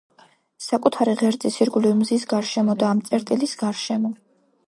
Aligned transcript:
საკუთარი 0.67 1.13
ღერძის 1.19 1.57
ირგვლივ, 1.65 1.93
მზის 2.01 2.25
გარშემო 2.33 2.77
და 2.85 2.89
ამ 2.95 3.05
წერტილის 3.11 3.55
გარშემო. 3.63 4.13